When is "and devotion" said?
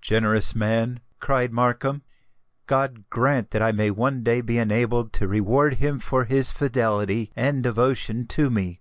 7.34-8.28